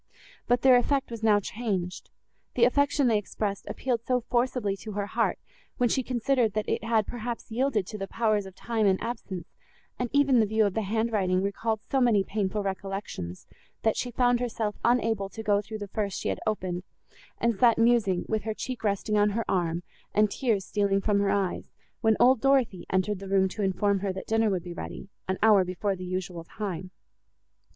[0.47, 2.09] But their effect was now changed;
[2.55, 5.37] the affection they expressed appealed so forcibly to her heart,
[5.77, 9.45] when she considered that it had, perhaps, yielded to the powers of time and absence,
[9.99, 13.45] and even the view of the hand writing recalled so many painful recollections,
[13.83, 16.81] that she found herself unable to go through the first she had opened,
[17.37, 19.83] and sat musing, with her cheek resting on her arm,
[20.15, 21.69] and tears stealing from her eyes,
[22.01, 25.37] when old Dorothée entered the room to inform her, that dinner would be ready, an
[25.43, 26.89] hour before the usual time.